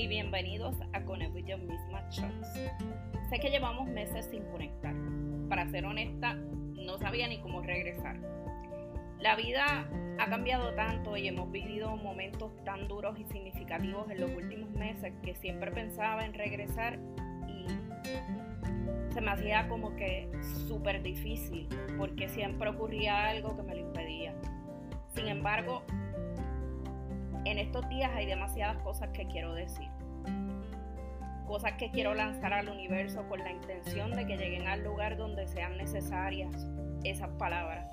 y 0.00 0.06
bienvenidos 0.06 0.76
a 0.94 1.02
Connect 1.02 1.34
with 1.34 1.44
Your 1.44 1.58
Misma 1.58 2.00
Shots. 2.08 2.54
Sé 3.28 3.38
que 3.38 3.50
llevamos 3.50 3.86
meses 3.86 4.26
sin 4.30 4.42
conectar. 4.44 4.94
Para 5.46 5.68
ser 5.68 5.84
honesta, 5.84 6.32
no 6.32 6.96
sabía 6.96 7.28
ni 7.28 7.38
cómo 7.42 7.60
regresar. 7.60 8.16
La 9.18 9.36
vida 9.36 9.86
ha 10.18 10.26
cambiado 10.30 10.72
tanto 10.72 11.18
y 11.18 11.28
hemos 11.28 11.52
vivido 11.52 11.94
momentos 11.96 12.50
tan 12.64 12.88
duros 12.88 13.18
y 13.18 13.24
significativos 13.24 14.10
en 14.10 14.22
los 14.22 14.30
últimos 14.30 14.70
meses 14.70 15.12
que 15.22 15.34
siempre 15.34 15.70
pensaba 15.70 16.24
en 16.24 16.32
regresar 16.32 16.98
y 17.46 17.66
se 19.12 19.20
me 19.20 19.32
hacía 19.32 19.68
como 19.68 19.94
que 19.96 20.30
súper 20.66 21.02
difícil 21.02 21.68
porque 21.98 22.30
siempre 22.30 22.70
ocurría 22.70 23.28
algo 23.28 23.54
que 23.54 23.62
me 23.64 23.74
lo 23.74 23.80
impedía. 23.82 24.34
Sin 25.14 25.28
embargo, 25.28 25.82
en 27.44 27.58
estos 27.58 27.88
días 27.88 28.10
hay 28.14 28.26
demasiadas 28.26 28.78
cosas 28.82 29.10
que 29.10 29.26
quiero 29.26 29.54
decir. 29.54 29.88
Cosas 31.46 31.72
que 31.72 31.90
quiero 31.90 32.14
lanzar 32.14 32.52
al 32.52 32.68
universo 32.68 33.26
con 33.28 33.40
la 33.40 33.50
intención 33.50 34.12
de 34.12 34.26
que 34.26 34.36
lleguen 34.36 34.68
al 34.68 34.84
lugar 34.84 35.16
donde 35.16 35.48
sean 35.48 35.76
necesarias 35.76 36.68
esas 37.02 37.30
palabras. 37.30 37.92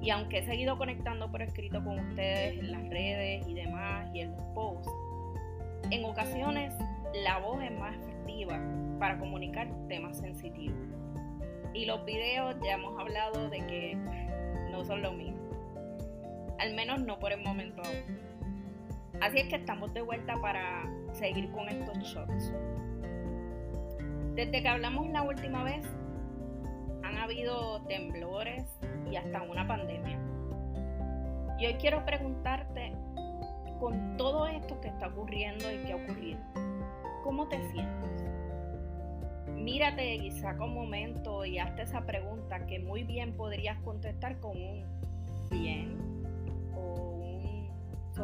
Y 0.00 0.10
aunque 0.10 0.38
he 0.38 0.42
seguido 0.42 0.78
conectando 0.78 1.30
por 1.30 1.42
escrito 1.42 1.82
con 1.84 1.98
ustedes 1.98 2.58
en 2.58 2.72
las 2.72 2.88
redes 2.88 3.46
y 3.46 3.54
demás 3.54 4.08
y 4.14 4.20
en 4.20 4.32
los 4.32 4.42
posts, 4.54 4.90
en 5.90 6.04
ocasiones 6.04 6.74
la 7.24 7.38
voz 7.38 7.62
es 7.62 7.72
más 7.72 7.96
efectiva 7.96 8.60
para 8.98 9.18
comunicar 9.18 9.68
temas 9.88 10.18
sensitivos. 10.18 10.78
Y 11.74 11.84
los 11.84 12.04
videos 12.04 12.56
ya 12.64 12.74
hemos 12.74 12.98
hablado 12.98 13.48
de 13.50 13.58
que 13.66 13.96
no 14.70 14.84
son 14.84 15.02
lo 15.02 15.12
mismo. 15.12 15.38
Al 16.58 16.74
menos 16.74 17.00
no 17.02 17.18
por 17.18 17.32
el 17.32 17.42
momento 17.42 17.82
aún. 17.82 18.27
Así 19.20 19.38
es 19.38 19.48
que 19.48 19.56
estamos 19.56 19.92
de 19.94 20.02
vuelta 20.02 20.36
para 20.40 20.88
seguir 21.12 21.50
con 21.50 21.68
estos 21.68 21.98
shots. 21.98 22.52
Desde 24.34 24.62
que 24.62 24.68
hablamos 24.68 25.08
la 25.08 25.22
última 25.22 25.64
vez, 25.64 25.84
han 27.02 27.18
habido 27.18 27.82
temblores 27.86 28.64
y 29.10 29.16
hasta 29.16 29.42
una 29.42 29.66
pandemia. 29.66 30.18
Y 31.58 31.66
hoy 31.66 31.74
quiero 31.74 32.04
preguntarte, 32.04 32.92
con 33.80 34.16
todo 34.16 34.46
esto 34.46 34.80
que 34.80 34.88
está 34.88 35.08
ocurriendo 35.08 35.70
y 35.72 35.78
que 35.78 35.92
ha 35.92 35.96
ocurrido, 35.96 36.40
¿cómo 37.24 37.48
te 37.48 37.60
sientes? 37.70 38.24
Mírate 39.56 40.14
y 40.14 40.30
saca 40.30 40.64
un 40.64 40.74
momento 40.74 41.44
y 41.44 41.58
hazte 41.58 41.82
esa 41.82 42.06
pregunta 42.06 42.66
que 42.66 42.78
muy 42.78 43.02
bien 43.02 43.36
podrías 43.36 43.78
contestar 43.80 44.38
con 44.38 44.56
un 44.62 44.84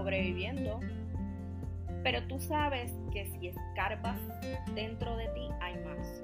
sobreviviendo. 0.04 0.80
Pero 2.02 2.22
tú 2.26 2.38
sabes 2.38 2.92
que 3.10 3.26
si 3.26 3.48
escarbas 3.48 4.20
dentro 4.74 5.16
de 5.16 5.28
ti 5.28 5.48
hay 5.62 5.76
más. 5.82 6.22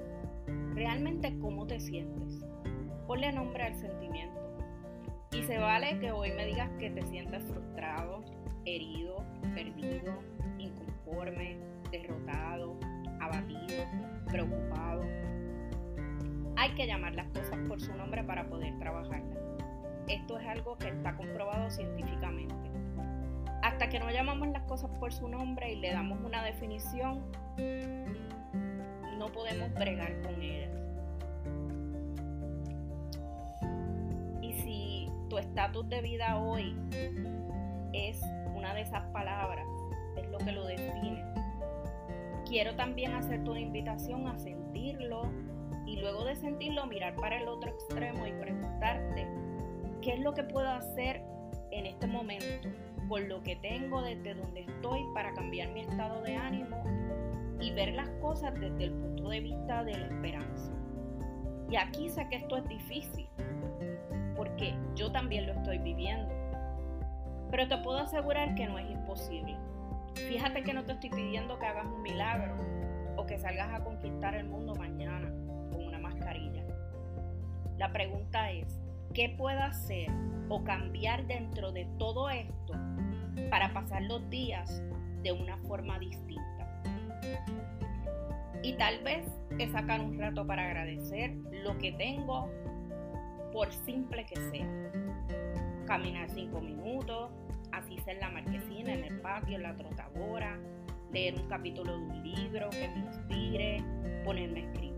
Realmente 0.75 1.35
cómo 1.39 1.65
te 1.65 1.79
sientes. 1.79 2.45
Ponle 3.07 3.31
nombre 3.31 3.63
al 3.63 3.75
sentimiento. 3.75 4.39
Y 5.31 5.41
se 5.43 5.57
vale 5.57 5.97
que 5.99 6.11
hoy 6.11 6.31
me 6.33 6.45
digas 6.45 6.69
que 6.77 6.91
te 6.91 7.01
sientes 7.07 7.43
frustrado, 7.45 8.23
herido, 8.65 9.25
perdido, 9.55 10.13
inconforme, 10.59 11.57
derrotado, 11.89 12.77
abatido, 13.19 13.83
preocupado. 14.27 15.01
Hay 16.57 16.75
que 16.75 16.85
llamar 16.85 17.15
las 17.15 17.27
cosas 17.29 17.57
por 17.67 17.81
su 17.81 17.95
nombre 17.95 18.23
para 18.23 18.47
poder 18.47 18.77
trabajarlas. 18.77 19.39
Esto 20.07 20.37
es 20.37 20.47
algo 20.47 20.77
que 20.77 20.89
está 20.89 21.15
comprobado 21.15 21.71
científicamente. 21.71 22.70
Hasta 23.81 23.97
que 23.97 23.99
no 23.99 24.11
llamamos 24.11 24.47
las 24.49 24.61
cosas 24.65 24.91
por 24.99 25.11
su 25.11 25.27
nombre 25.27 25.73
y 25.73 25.77
le 25.77 25.91
damos 25.91 26.19
una 26.23 26.43
definición, 26.43 27.25
no 29.17 29.31
podemos 29.31 29.73
bregar 29.73 30.21
con 30.21 30.39
ellas. 30.39 30.69
Y 34.39 34.53
si 34.53 35.09
tu 35.31 35.39
estatus 35.39 35.89
de 35.89 35.99
vida 36.03 36.37
hoy 36.37 36.77
es 37.91 38.21
una 38.55 38.75
de 38.75 38.81
esas 38.81 39.03
palabras, 39.07 39.65
es 40.15 40.29
lo 40.29 40.37
que 40.37 40.51
lo 40.51 40.63
define, 40.67 41.25
quiero 42.45 42.75
también 42.75 43.15
hacerte 43.15 43.49
una 43.49 43.61
invitación 43.61 44.27
a 44.27 44.37
sentirlo 44.37 45.23
y 45.87 45.99
luego 45.99 46.23
de 46.23 46.35
sentirlo 46.35 46.85
mirar 46.85 47.15
para 47.15 47.41
el 47.41 47.47
otro 47.47 47.71
extremo 47.71 48.27
y 48.27 48.31
preguntarte 48.33 49.27
qué 50.03 50.13
es 50.13 50.19
lo 50.19 50.35
que 50.35 50.43
puedo 50.43 50.69
hacer 50.69 51.23
en 51.71 51.87
este 51.87 52.05
momento 52.05 52.69
con 53.11 53.27
lo 53.27 53.43
que 53.43 53.57
tengo 53.57 54.01
desde 54.01 54.35
donde 54.35 54.61
estoy 54.61 55.01
para 55.13 55.33
cambiar 55.33 55.67
mi 55.71 55.81
estado 55.81 56.21
de 56.21 56.37
ánimo 56.37 56.81
y 57.59 57.69
ver 57.71 57.93
las 57.93 58.07
cosas 58.21 58.53
desde 58.53 58.85
el 58.85 58.93
punto 58.93 59.27
de 59.27 59.41
vista 59.41 59.83
de 59.83 59.97
la 59.97 60.05
esperanza. 60.05 60.71
Y 61.69 61.75
aquí 61.75 62.07
sé 62.07 62.25
que 62.29 62.37
esto 62.37 62.55
es 62.55 62.65
difícil, 62.69 63.27
porque 64.33 64.73
yo 64.95 65.11
también 65.11 65.45
lo 65.45 65.51
estoy 65.51 65.79
viviendo. 65.79 66.33
Pero 67.49 67.67
te 67.67 67.77
puedo 67.79 67.97
asegurar 67.97 68.55
que 68.55 68.65
no 68.65 68.79
es 68.79 68.89
imposible. 68.89 69.57
Fíjate 70.15 70.63
que 70.63 70.73
no 70.73 70.85
te 70.85 70.93
estoy 70.93 71.09
pidiendo 71.09 71.59
que 71.59 71.65
hagas 71.65 71.87
un 71.87 72.03
milagro 72.03 72.55
o 73.17 73.25
que 73.25 73.37
salgas 73.37 73.73
a 73.73 73.83
conquistar 73.83 74.35
el 74.35 74.45
mundo 74.45 74.73
mañana 74.75 75.27
con 75.69 75.83
una 75.85 75.99
mascarilla. 75.99 76.63
La 77.77 77.91
pregunta 77.91 78.51
es, 78.51 78.81
¿qué 79.13 79.35
puedo 79.37 79.59
hacer 79.59 80.09
o 80.51 80.61
cambiar 80.65 81.25
dentro 81.27 81.71
de 81.71 81.85
todo 81.97 82.29
esto 82.29 82.73
para 83.49 83.71
pasar 83.71 84.01
los 84.03 84.29
días 84.29 84.83
de 85.23 85.31
una 85.31 85.57
forma 85.59 85.97
distinta. 85.97 86.81
Y 88.61 88.73
tal 88.73 89.01
vez 89.01 89.25
es 89.57 89.71
sacar 89.71 90.01
un 90.01 90.19
rato 90.19 90.45
para 90.45 90.65
agradecer 90.65 91.31
lo 91.63 91.77
que 91.77 91.93
tengo, 91.93 92.49
por 93.53 93.71
simple 93.71 94.25
que 94.25 94.35
sea. 94.35 94.91
Caminar 95.87 96.29
cinco 96.29 96.59
minutos, 96.59 97.31
así 97.71 97.97
ser 97.99 98.17
la 98.17 98.29
marquesina, 98.29 98.93
en 98.93 99.05
el 99.05 99.21
patio, 99.21 99.55
en 99.55 99.63
la 99.63 99.75
trotadora, 99.77 100.59
leer 101.13 101.35
un 101.35 101.47
capítulo 101.47 101.97
de 101.97 102.03
un 102.03 102.23
libro 102.23 102.69
que 102.71 102.89
me 102.89 102.99
inspire, 102.99 103.83
ponerme 104.25 104.59
a 104.59 104.63
escribir, 104.65 104.90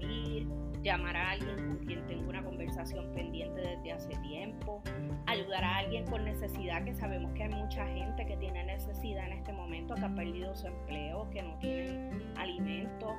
llamar 0.84 1.16
a 1.16 1.32
alguien 1.32 1.56
con 1.56 1.78
quien 1.86 2.06
tengo 2.08 2.30
una 2.30 2.44
conversación 2.44 3.12
pendiente 3.14 3.62
desde 3.62 3.92
hace 3.94 4.16
tiempo, 4.18 4.82
ayudar 5.28 5.64
a 5.64 5.78
alguien 5.78 6.06
con 6.06 6.26
necesidad, 6.26 6.84
que 6.84 6.94
sabemos 6.94 7.32
que 7.34 7.44
hay 7.44 7.50
mucha 7.50 7.88
gente 7.88 8.26
que 8.26 8.36
tiene 8.38 8.64
necesidad 8.66 9.28
en 9.28 9.34
este 9.34 9.54
momento, 9.54 9.96
que 9.96 10.06
ha 10.06 10.14
perdido 10.14 10.54
su 10.56 10.68
empleo, 10.68 11.30
que 11.30 11.42
no 11.42 11.58
tienen 11.60 12.34
alimento, 12.38 13.16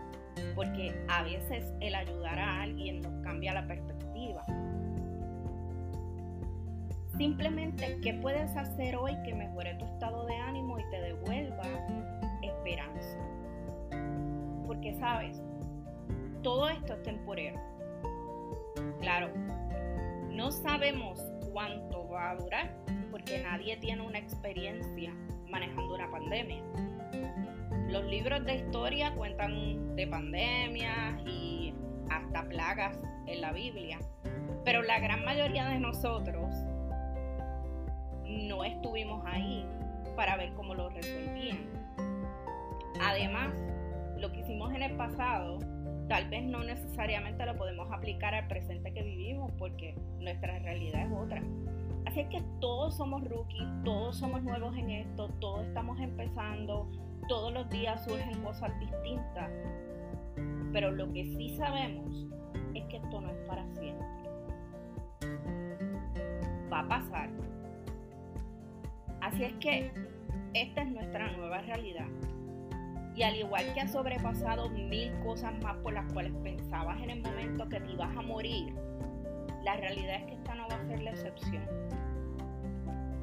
porque 0.55 0.95
a 1.09 1.23
veces 1.23 1.73
el 1.81 1.95
ayudar 1.95 2.39
a 2.39 2.63
alguien 2.63 3.01
nos 3.01 3.15
cambia 3.23 3.55
la 3.55 3.67
perspectiva. 3.67 4.45
Simplemente, 7.17 8.01
¿qué 8.03 8.15
puedes 8.15 8.57
hacer 8.57 8.97
hoy 8.97 9.13
que 9.25 9.35
mejore 9.35 9.75
tu 9.75 9.85
estado 9.85 10.27
de 10.27 10.35
ánimo 10.35 10.79
y 10.81 10.83
te 10.91 11.01
devuelva 11.01 11.63
esperanza? 12.43 13.19
Porque 14.67 14.95
sabes, 14.95 15.41
todo 16.45 16.69
esto 16.69 16.93
es 16.93 17.03
temporero. 17.03 17.59
Claro, 19.01 19.31
no 20.31 20.53
sabemos 20.53 21.19
cuánto 21.51 22.07
va 22.11 22.31
a 22.31 22.37
durar 22.37 22.77
porque 23.11 23.43
nadie 23.43 23.79
tiene 23.79 24.03
una 24.03 24.19
experiencia 24.19 25.13
manejando 25.49 25.95
una 25.95 26.11
pandemia. 26.11 26.63
Los 27.89 28.05
libros 28.05 28.45
de 28.45 28.57
historia 28.57 29.15
cuentan 29.15 29.97
de 29.97 30.07
pandemias 30.07 31.19
y 31.27 31.75
hasta 32.11 32.47
plagas 32.47 32.99
en 33.27 33.41
la 33.41 33.53
Biblia, 33.53 33.99
pero 34.67 34.83
la 34.83 35.01
gran 35.01 35.25
mayoría 35.25 35.67
de 35.69 35.81
nosotros 35.81 36.55
no 38.27 38.65
estuvimos 38.65 39.25
ahí 39.25 39.67
para 40.15 40.37
ver 40.37 40.53
cómo 40.53 40.75
lo 40.75 40.91
resolvían. 40.91 41.71
Además, 43.01 43.55
lo 44.19 44.31
que 44.31 44.41
hicimos 44.41 44.75
en 44.75 44.83
el 44.83 44.97
pasado 44.97 45.59
tal 46.09 46.29
vez 46.29 46.45
no 46.45 46.63
necesariamente 46.63 47.45
lo 47.47 47.57
podemos 47.57 47.91
aplicar 47.93 48.35
al 48.35 48.47
presente 48.47 48.93
que 48.93 49.03
vivimos 49.03 49.51
porque 49.59 49.95
nuestra 50.19 50.59
realidad 50.59 51.07
es 51.07 51.13
otra. 51.13 51.43
Así 52.07 52.21
es 52.21 52.29
que 52.29 52.43
todos 52.61 52.97
somos 52.97 53.25
rookies, 53.25 53.69
todos 53.85 54.17
somos 54.19 54.43
nuevos 54.43 54.77
en 54.77 54.91
esto, 54.91 55.29
todos 55.41 55.67
estamos 55.67 55.99
empezando, 56.01 56.91
todos 57.29 57.53
los 57.53 57.69
días 57.71 58.05
surgen 58.05 58.43
cosas 58.43 58.79
distintas. 58.79 59.51
Pero 60.73 60.91
lo 60.91 61.11
que 61.13 61.25
sí 61.25 61.57
sabemos 61.57 62.27
es 62.75 62.85
que 62.87 62.97
esto 62.97 63.21
no 63.21 63.31
es 63.31 63.39
para 63.49 63.67
siempre. 63.75 64.07
Va 66.71 66.81
a 66.81 66.89
pasar. 66.89 67.31
Así 69.21 69.45
es 69.45 69.55
que 69.55 69.91
esta 70.53 70.83
es 70.83 70.89
nuestra 70.89 71.33
nueva 71.33 71.59
realidad. 71.63 72.07
Y 73.15 73.23
al 73.23 73.37
igual 73.37 73.73
que 73.75 73.81
has 73.81 73.93
sobrepasado 73.93 74.69
mil 74.71 75.13
cosas 75.21 75.53
más 75.63 75.77
por 75.79 75.93
las 75.93 76.11
cuales 76.13 76.33
pensabas 76.43 77.01
en 77.01 77.11
el 77.11 77.23
momento 77.23 77.69
que 77.69 77.81
te 77.81 77.93
ibas 77.93 78.17
a 78.17 78.23
morir, 78.23 78.75
la 79.63 79.77
realidad 79.77 80.17
es 80.17 80.25
que 80.25 80.35
esta 80.35 80.55
no 80.55 80.69
va 80.69 80.77
a 80.77 80.87
ser 80.87 81.03
la 81.03 81.11
excepción. 81.11 81.65